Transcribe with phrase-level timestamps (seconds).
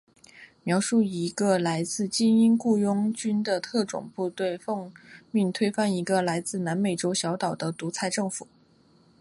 [0.63, 4.91] 描述一队来自精英雇佣军的特种部队奉
[5.29, 8.47] 命推翻一个位于南美洲小岛的独裁政府。